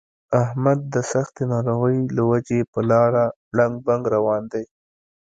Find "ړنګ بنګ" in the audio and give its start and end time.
3.57-4.03